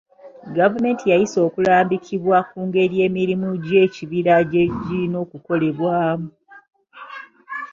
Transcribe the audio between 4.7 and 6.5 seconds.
girina okukolebwamu.